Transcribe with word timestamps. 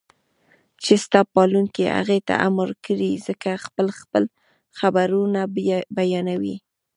چې 0.83 0.93
ستا 1.03 1.21
پالونکي 1.35 1.83
هغې 1.97 2.19
ته 2.27 2.33
امر 2.47 2.69
کړی 2.85 3.11
زکه 3.27 3.51
خپل 3.65 3.87
خپل 3.99 4.23
خبرونه 4.77 5.41
بيانوي 5.97 6.55